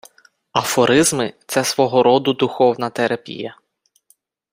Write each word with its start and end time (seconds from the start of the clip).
Афоризми— 0.53 1.33
це 1.47 1.63
свого 1.63 2.03
роду 2.03 2.33
духовна 2.33 2.89
терапія. 2.89 3.57